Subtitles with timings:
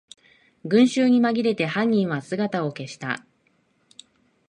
[0.65, 3.23] 群集にまぎれて犯人は姿を消した